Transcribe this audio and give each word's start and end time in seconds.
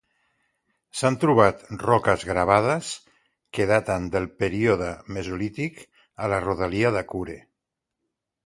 S'han 0.99 1.17
trobat 1.23 1.59
roques 1.83 2.25
gravades 2.29 2.89
que 3.57 3.67
daten 3.73 4.09
del 4.17 4.27
període 4.45 4.89
Mesolític 5.19 5.81
a 6.25 6.33
la 6.35 6.41
rodalia 6.49 6.97
d'Akure. 6.97 7.39